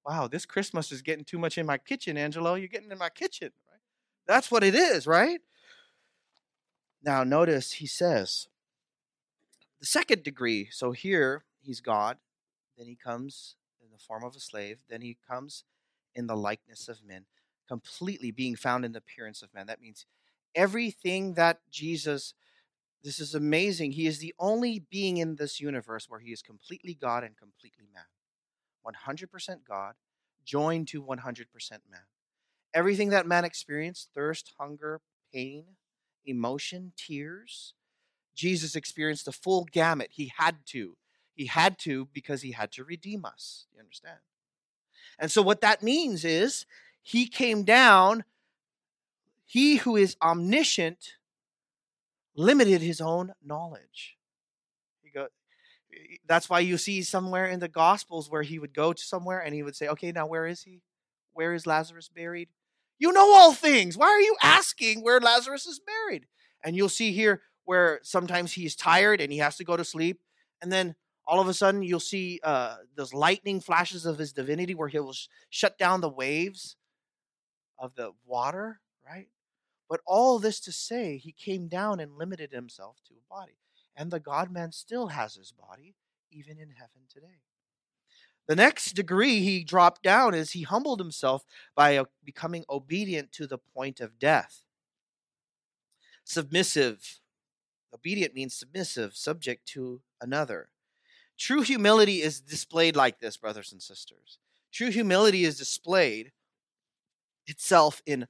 [0.06, 0.16] right?
[0.16, 2.56] wow, this Christmas is getting too much in my kitchen, Angelo.
[2.56, 3.80] You're getting in my kitchen, right?
[4.28, 5.42] That's what it is, right?
[7.04, 8.48] Now, notice he says
[9.80, 10.70] the second degree.
[10.72, 12.18] So here he's God,
[12.78, 15.64] then he comes in the form of a slave, then he comes
[16.16, 17.26] in the likeness of men,
[17.68, 19.68] completely being found in the appearance of man.
[19.68, 20.06] That means
[20.56, 22.34] everything that Jesus,
[23.06, 23.94] this is amazing.
[23.94, 27.86] He is the only being in this universe where he is completely God and completely
[27.94, 28.04] man.
[28.86, 29.94] 100% God,
[30.44, 31.46] joined to 100%
[31.90, 32.02] man.
[32.74, 35.00] Everything that man experienced thirst, hunger,
[35.32, 35.78] pain,
[36.26, 37.74] emotion, tears
[38.36, 40.10] Jesus experienced the full gamut.
[40.12, 40.98] He had to.
[41.34, 43.66] He had to because he had to redeem us.
[43.74, 44.20] You understand?
[45.18, 46.66] And so, what that means is
[47.02, 48.26] he came down,
[49.46, 51.14] he who is omniscient
[52.36, 54.18] limited his own knowledge.
[55.04, 55.28] He go,
[56.28, 59.54] that's why you see somewhere in the Gospels where he would go to somewhere and
[59.54, 60.82] he would say, Okay, now where is he?
[61.34, 62.50] Where is Lazarus buried?
[62.98, 63.98] You know all things.
[63.98, 66.28] Why are you asking where Lazarus is buried?
[66.64, 70.22] And you'll see here where sometimes he's tired and he has to go to sleep.
[70.62, 70.96] And then
[71.28, 75.00] all of a sudden you'll see uh, those lightning flashes of his divinity where he
[75.00, 76.78] will sh- shut down the waves
[77.78, 79.28] of the water, right?
[79.90, 83.58] But all this to say, he came down and limited himself to a body.
[83.96, 85.96] And the God man still has his body,
[86.32, 87.40] even in heaven today.
[88.48, 91.44] The next degree he dropped down is he humbled himself
[91.76, 94.64] by uh, becoming obedient to the point of death.
[96.24, 97.20] Submissive.
[97.94, 100.70] Obedient means submissive, subject to another.
[101.38, 104.38] True humility is displayed like this, brothers and sisters.
[104.72, 106.32] True humility is displayed
[107.48, 108.28] itself in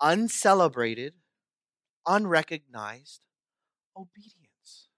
[0.00, 1.14] uncelebrated,
[2.06, 3.20] unrecognized
[3.96, 4.88] obedience.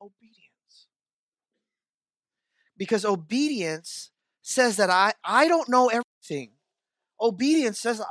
[0.00, 0.48] Obedience
[2.78, 4.10] because obedience
[4.42, 6.52] says that I, I don't know everything.
[7.20, 8.04] Obedience says uh,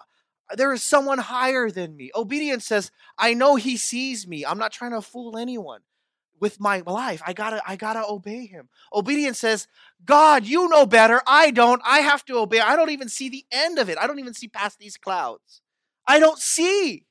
[0.56, 2.12] there is someone higher than me.
[2.14, 4.46] Obedience says I know he sees me.
[4.46, 5.80] I'm not trying to fool anyone
[6.40, 7.22] with my life.
[7.26, 8.70] I gotta I gotta obey him.
[8.94, 9.68] Obedience says,
[10.06, 11.22] God, you know better.
[11.28, 11.82] I don't.
[11.86, 12.60] I have to obey.
[12.60, 13.98] I don't even see the end of it.
[13.98, 15.62] I don't even see past these clouds.
[16.08, 17.06] I don't see.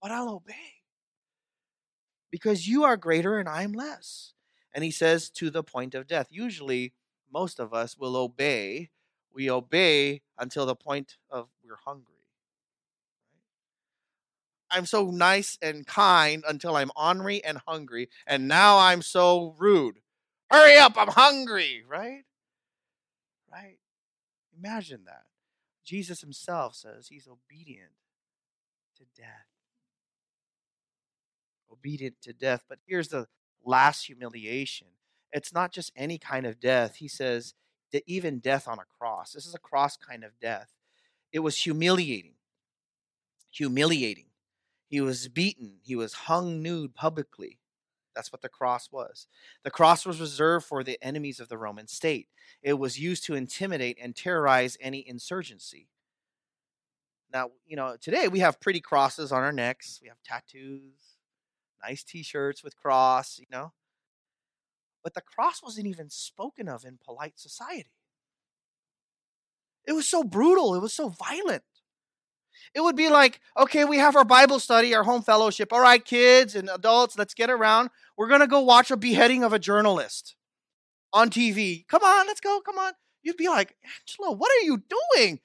[0.00, 0.54] But I'll obey.
[2.30, 4.32] Because you are greater and I'm less.
[4.74, 6.26] And he says, to the point of death.
[6.30, 6.92] Usually,
[7.32, 8.90] most of us will obey.
[9.32, 12.13] We obey until the point of we're hungry.
[14.74, 20.00] I'm so nice and kind until I'm ornery and hungry, and now I'm so rude.
[20.50, 22.24] Hurry up, I'm hungry, right?
[23.50, 23.78] Right?
[24.58, 25.24] Imagine that.
[25.84, 27.92] Jesus himself says he's obedient
[28.96, 29.46] to death.
[31.70, 32.64] Obedient to death.
[32.68, 33.26] But here's the
[33.64, 34.88] last humiliation.
[35.32, 36.96] It's not just any kind of death.
[36.96, 37.54] He says
[37.92, 39.32] that even death on a cross.
[39.32, 40.72] This is a cross kind of death.
[41.32, 42.34] It was humiliating.
[43.50, 44.26] Humiliating.
[44.94, 45.78] He was beaten.
[45.82, 47.58] He was hung nude publicly.
[48.14, 49.26] That's what the cross was.
[49.64, 52.28] The cross was reserved for the enemies of the Roman state.
[52.62, 55.88] It was used to intimidate and terrorize any insurgency.
[57.32, 59.98] Now, you know, today we have pretty crosses on our necks.
[60.00, 61.16] We have tattoos
[61.82, 63.72] nice t-shirts with cross, you know.
[65.02, 67.90] But the cross wasn't even spoken of in polite society.
[69.88, 71.64] It was so brutal, it was so violent.
[72.74, 75.72] It would be like, okay, we have our Bible study, our home fellowship.
[75.72, 77.90] All right, kids and adults, let's get around.
[78.16, 80.36] We're going to go watch a beheading of a journalist
[81.12, 81.86] on TV.
[81.88, 82.60] Come on, let's go.
[82.60, 82.92] Come on.
[83.22, 85.40] You'd be like, Angelo, what are you doing?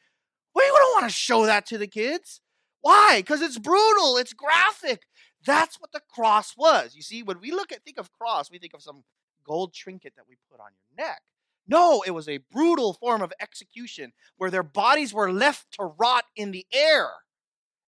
[0.55, 2.41] We don't want to show that to the kids.
[2.81, 3.19] Why?
[3.19, 5.03] Because it's brutal, it's graphic,
[5.45, 6.95] that's what the cross was.
[6.95, 9.03] You see, when we look at think of cross, we think of some
[9.45, 11.21] gold trinket that we put on your neck.
[11.69, 16.25] No, it was a brutal form of execution where their bodies were left to rot
[16.35, 17.09] in the air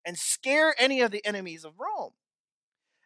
[0.06, 2.14] and scare any of the enemies of Rome.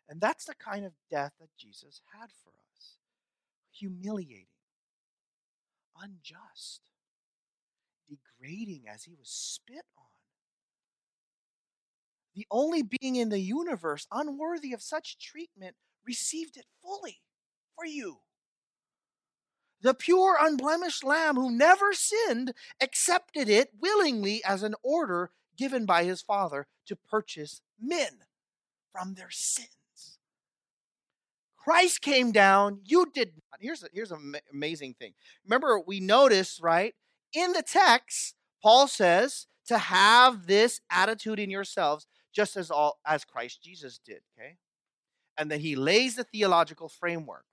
[0.09, 2.97] And that's the kind of death that Jesus had for us
[3.71, 4.47] humiliating,
[6.01, 6.82] unjust,
[8.07, 10.05] degrading as he was spit on
[12.36, 17.21] the only being in the universe unworthy of such treatment received it fully
[17.76, 18.17] for you.
[19.82, 26.03] The pure, unblemished Lamb who never sinned accepted it willingly as an order given by
[26.03, 28.19] his Father to purchase men
[28.91, 29.69] from their sins.
[31.57, 33.59] Christ came down, you did not.
[33.59, 35.13] Here's, a, here's an amazing thing.
[35.43, 36.93] Remember, we notice, right,
[37.34, 43.26] in the text, Paul says to have this attitude in yourselves just as all as
[43.26, 44.57] Christ Jesus did, okay?
[45.38, 47.45] And then he lays the theological framework.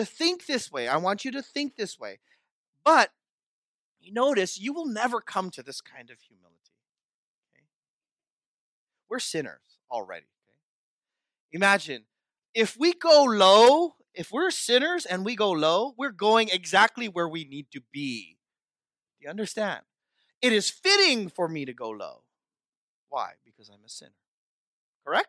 [0.00, 2.20] To think this way, I want you to think this way.
[2.82, 3.10] But
[4.10, 6.72] notice you will never come to this kind of humility.
[7.52, 7.66] Okay?
[9.10, 10.24] We're sinners already.
[10.24, 10.56] Okay?
[11.52, 12.06] Imagine
[12.54, 17.28] if we go low, if we're sinners and we go low, we're going exactly where
[17.28, 18.38] we need to be.
[19.18, 19.82] Do you understand?
[20.40, 22.22] It is fitting for me to go low.
[23.10, 23.32] Why?
[23.44, 24.12] Because I'm a sinner.
[25.06, 25.28] Correct?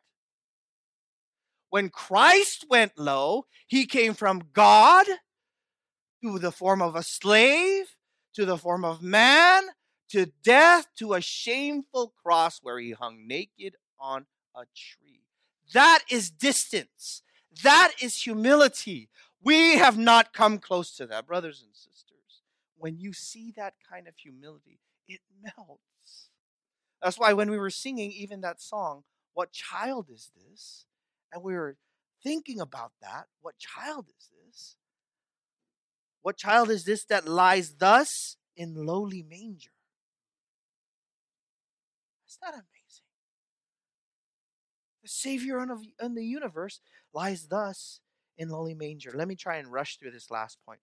[1.71, 5.05] When Christ went low, he came from God
[6.21, 7.95] to the form of a slave,
[8.35, 9.63] to the form of man,
[10.09, 15.21] to death, to a shameful cross where he hung naked on a tree.
[15.73, 17.23] That is distance.
[17.63, 19.07] That is humility.
[19.41, 22.41] We have not come close to that, brothers and sisters.
[22.77, 26.29] When you see that kind of humility, it melts.
[27.01, 30.85] That's why when we were singing even that song, What Child is This?
[31.31, 31.77] And we were
[32.23, 33.25] thinking about that.
[33.41, 34.75] What child is this?
[36.21, 39.71] What child is this that lies thus in lowly manger?
[42.27, 42.67] Is that amazing?
[45.01, 46.79] The Savior of the universe
[47.13, 48.01] lies thus
[48.37, 49.11] in lowly manger.
[49.13, 50.79] Let me try and rush through this last point.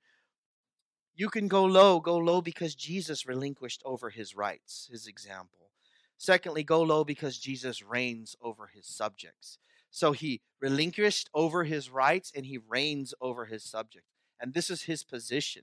[1.15, 5.71] You can go low, go low because Jesus relinquished over his rights, his example.
[6.17, 9.59] Secondly, go low because Jesus reigns over his subjects.
[9.91, 14.09] So he relinquished over his rights and he reigns over his subjects.
[14.41, 15.63] And this is his position.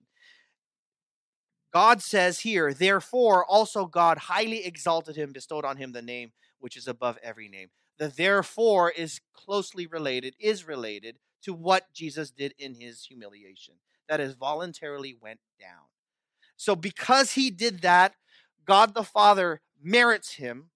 [1.74, 6.78] God says here, therefore, also God highly exalted him, bestowed on him the name which
[6.78, 7.70] is above every name.
[7.98, 13.76] The therefore is closely related, is related to what Jesus did in his humiliation.
[14.08, 15.90] That is, voluntarily went down.
[16.58, 18.16] So, because he did that,
[18.66, 20.70] God the Father merits him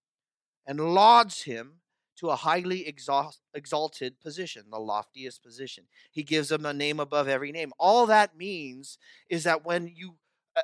[0.65, 1.79] and lauds him
[2.19, 2.85] to a highly
[3.53, 5.85] exalted position, the loftiest position.
[6.11, 7.71] He gives him a name above every name.
[7.79, 8.97] All that means
[9.29, 10.15] is that when you,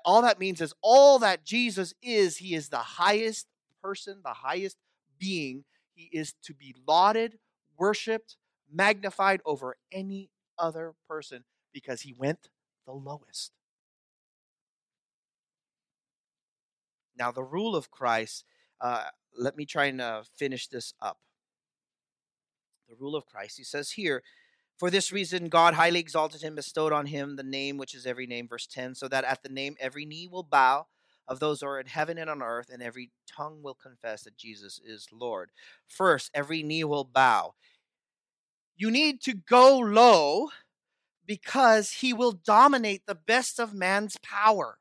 [0.03, 3.47] all that means is all that Jesus is, he is the highest
[3.81, 4.75] person, the highest
[5.17, 5.63] being.
[5.93, 7.37] He is to be lauded,
[7.77, 8.35] worshiped,
[8.69, 10.29] magnified over any
[10.59, 12.49] other person because he went
[12.85, 13.53] the lowest.
[17.17, 18.43] Now, the rule of Christ,
[18.81, 19.05] uh,
[19.37, 21.17] let me try and uh, finish this up
[22.89, 23.57] the rule of Christ.
[23.57, 24.23] He says here,
[24.77, 28.27] for this reason, God highly exalted him, bestowed on him the name which is every
[28.27, 30.87] name, verse 10, so that at the name every knee will bow
[31.27, 34.37] of those who are in heaven and on earth, and every tongue will confess that
[34.37, 35.51] Jesus is Lord.
[35.87, 37.55] First, every knee will bow.
[38.75, 40.49] You need to go low
[41.25, 44.77] because he will dominate the best of man's power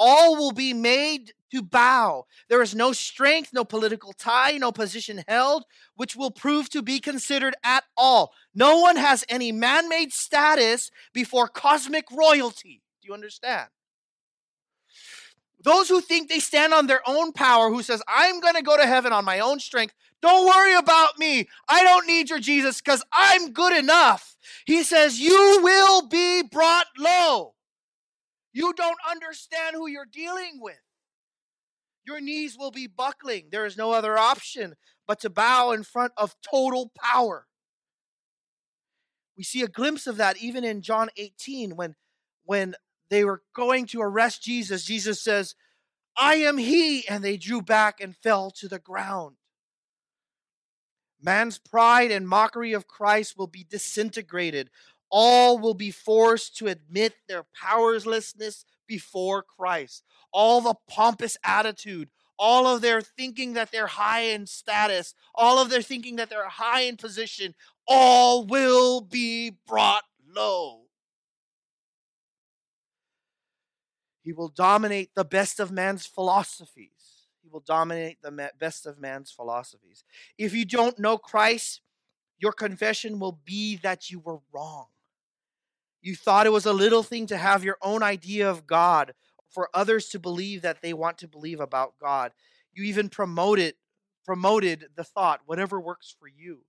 [0.00, 2.24] all will be made to bow.
[2.48, 6.98] There is no strength, no political tie, no position held, which will prove to be
[6.98, 8.32] considered at all.
[8.54, 12.82] No one has any man made status before cosmic royalty.
[13.02, 13.68] Do you understand?
[15.62, 18.78] Those who think they stand on their own power, who says, I'm going to go
[18.78, 21.48] to heaven on my own strength, don't worry about me.
[21.68, 24.36] I don't need your Jesus because I'm good enough.
[24.66, 27.54] He says, You will be brought low.
[28.52, 30.80] You don't understand who you're dealing with.
[32.04, 33.48] Your knees will be buckling.
[33.50, 34.74] There is no other option
[35.06, 37.46] but to bow in front of total power.
[39.36, 41.96] We see a glimpse of that even in John 18 when
[42.44, 42.74] when
[43.10, 44.84] they were going to arrest Jesus.
[44.84, 45.54] Jesus says,
[46.16, 49.36] "I am he," and they drew back and fell to the ground.
[51.20, 54.70] Man's pride and mockery of Christ will be disintegrated
[55.10, 60.04] all will be forced to admit their powerlessness before Christ.
[60.32, 65.68] All the pompous attitude, all of their thinking that they're high in status, all of
[65.68, 67.54] their thinking that they're high in position,
[67.86, 70.04] all will be brought
[70.34, 70.82] low.
[74.22, 77.26] He will dominate the best of man's philosophies.
[77.42, 80.04] He will dominate the best of man's philosophies.
[80.38, 81.80] If you don't know Christ,
[82.38, 84.86] your confession will be that you were wrong.
[86.02, 89.12] You thought it was a little thing to have your own idea of God,
[89.50, 92.32] for others to believe that they want to believe about God.
[92.72, 93.74] You even promoted
[94.24, 96.60] promoted the thought, whatever works for you.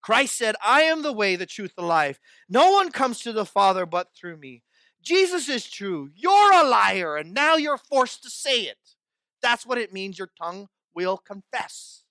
[0.00, 2.18] Christ said, I am the way, the truth, the life.
[2.48, 4.62] No one comes to the Father but through me.
[5.02, 6.10] Jesus is true.
[6.14, 8.78] You're a liar, and now you're forced to say it.
[9.42, 12.01] That's what it means your tongue will confess.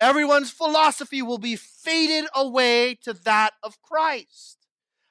[0.00, 4.58] Everyone's philosophy will be faded away to that of Christ.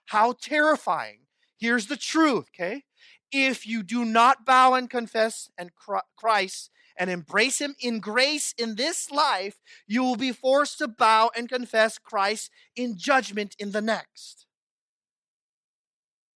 [0.08, 1.22] How terrifying.
[1.58, 2.84] Here's the truth, okay?
[3.32, 5.72] If you do not bow and confess and
[6.16, 9.58] Christ and embrace him in grace in this life,
[9.88, 14.46] you will be forced to bow and confess Christ in judgment in the next.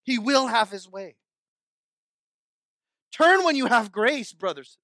[0.04, 1.16] He will have his way.
[3.12, 4.78] Turn when you have grace, brothers.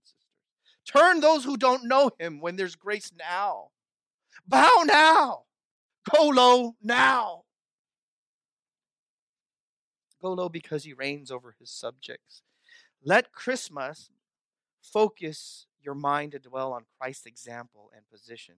[0.86, 3.69] Turn those who don't know him when there's grace now.
[4.47, 5.43] Bow now.
[6.13, 7.43] Go low now.
[10.21, 12.43] Go low because he reigns over his subjects.
[13.03, 14.11] Let Christmas
[14.81, 18.55] focus your mind to dwell on Christ's example and position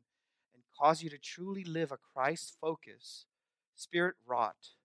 [0.53, 3.25] and cause you to truly live a Christ focused,
[3.75, 4.75] spirit wrought,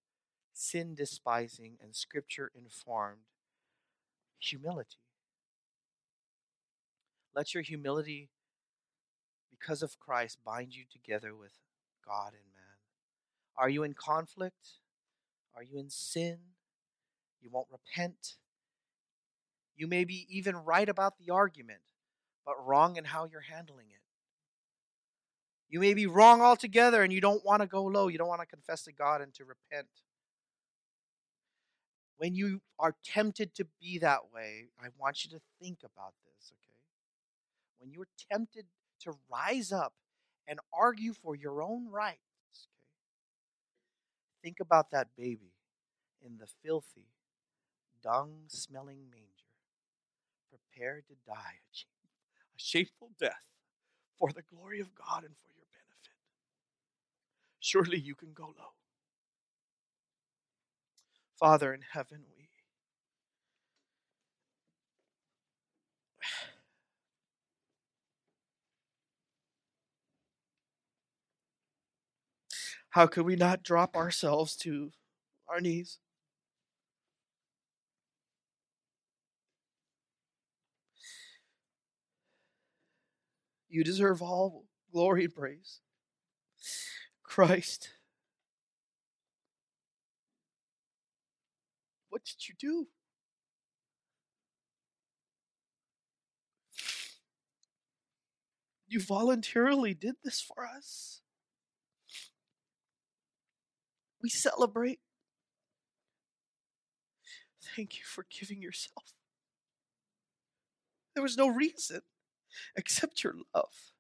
[0.53, 3.27] sin despising, and scripture informed
[4.39, 5.02] humility.
[7.35, 8.29] Let your humility,
[9.51, 11.53] because of Christ, bind you together with
[12.07, 12.77] God and man.
[13.57, 14.73] Are you in conflict?
[15.55, 16.39] Are you in sin?
[17.41, 18.37] You won't repent.
[19.77, 21.81] You may be even right about the argument,
[22.45, 24.03] but wrong in how you're handling it.
[25.69, 28.09] You may be wrong altogether and you don't want to go low.
[28.09, 29.89] You don't want to confess to God and to repent.
[32.19, 36.53] When you are tempted to be that way, I want you to think about this?
[37.83, 38.67] When you're tempted
[39.01, 39.93] to rise up
[40.47, 42.21] and argue for your own rights,
[42.55, 42.69] okay?
[44.41, 45.55] Think about that baby
[46.25, 47.09] in the filthy,
[48.01, 49.27] dung smelling manger,
[50.49, 51.59] prepared to die
[52.55, 53.47] a shameful death
[54.17, 56.15] for the glory of God and for your benefit.
[57.59, 58.75] Surely you can go low.
[61.35, 62.43] Father in heaven, we
[72.93, 74.93] How could we not drop ourselves to
[75.49, 75.99] our knees?
[83.69, 85.81] You deserve all glory and praise.
[87.25, 87.91] Christ,
[92.11, 92.89] what did you do?
[98.87, 101.22] You voluntarily did this for us.
[104.23, 105.01] We celebrate.
[107.77, 109.15] Thank you for giving yourself.
[111.15, 112.01] There was no reason
[112.77, 113.93] except your love.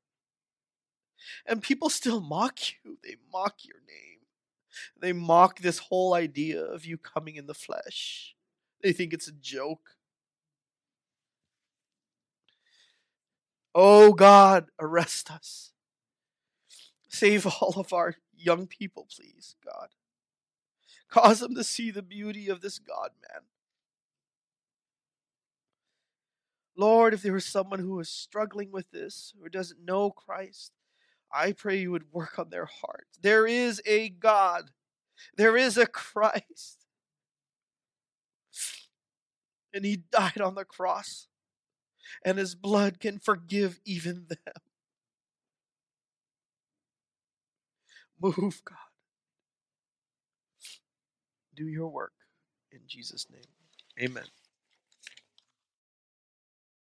[1.47, 2.99] And people still mock you.
[3.03, 4.20] They mock your name.
[5.01, 8.35] They mock this whole idea of you coming in the flesh.
[8.83, 9.97] They think it's a joke.
[13.75, 15.73] Oh God, arrest us.
[17.09, 19.89] Save all of our young people, please, God.
[21.13, 23.43] Cause them to see the beauty of this God man.
[26.75, 30.73] Lord, if there is someone who is struggling with this or doesn't know Christ,
[31.31, 33.09] I pray you would work on their heart.
[33.21, 34.71] There is a God,
[35.37, 36.87] there is a Christ.
[39.75, 41.29] And he died on the cross,
[42.25, 44.55] and his blood can forgive even them.
[48.19, 48.91] Move, God.
[51.55, 52.13] Do your work
[52.73, 53.43] in Jesus' name.
[54.01, 54.25] Amen.